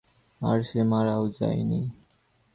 আর 0.41 0.59
সে 0.61 0.79
মারাও 0.83 1.23
যায়নি। 1.39 1.81